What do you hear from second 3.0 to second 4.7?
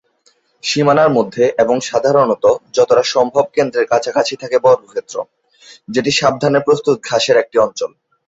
সম্ভব কেন্দ্রের কাছাকাছি, থাকে